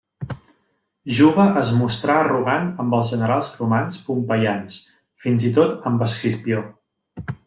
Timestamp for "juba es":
1.17-1.67